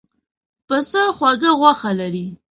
پسه 0.67 0.99
خوږه 1.15 1.51
غوښه 1.59 1.91
لري. 1.99 2.25